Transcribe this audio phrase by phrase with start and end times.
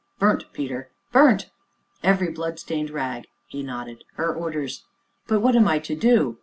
[0.17, 1.51] "Burnt, Peter." "Burnt?"
[2.01, 4.83] "Every blood stained rag!" he nodded; "her orders."
[5.27, 6.39] "But what am I to do?"